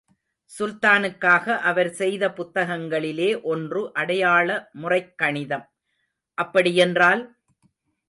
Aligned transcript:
சுல்தானுக்காக 0.51 1.57
அவர் 1.61 1.89
செய்த 1.91 2.29
புத்தகங்களிலே 2.29 3.41
ஒன்று 3.43 3.93
அடையாள 3.93 4.49
முறைக் 4.73 5.17
கணிதம். 5.17 5.65
அப்படி 6.37 6.73
யென்றால்...? 6.73 7.23